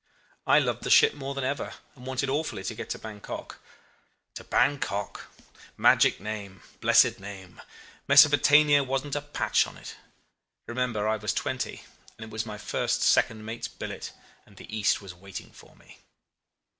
I 0.47 0.57
loved 0.57 0.81
the 0.81 0.89
ship 0.89 1.13
more 1.13 1.35
than 1.35 1.43
ever, 1.43 1.75
and 1.95 2.07
wanted 2.07 2.27
awfully 2.27 2.63
to 2.63 2.73
get 2.73 2.89
to 2.89 2.97
Bankok. 2.97 3.57
To 4.33 4.43
Bankok! 4.43 5.27
Magic 5.77 6.19
name, 6.19 6.63
blessed 6.79 7.19
name. 7.19 7.61
Mesopotamia 8.07 8.83
wasn't 8.83 9.15
a 9.15 9.21
patch 9.21 9.67
on 9.67 9.77
it. 9.77 9.97
Remember 10.65 11.07
I 11.07 11.17
was 11.17 11.33
twenty, 11.35 11.83
and 12.17 12.23
it 12.25 12.31
was 12.31 12.47
my 12.47 12.57
first 12.57 13.03
second 13.03 13.45
mate's 13.45 13.67
billet, 13.67 14.11
and 14.43 14.57
the 14.57 14.75
East 14.75 15.01
was 15.03 15.13
waiting 15.13 15.51
for 15.51 15.75
me. 15.75 15.99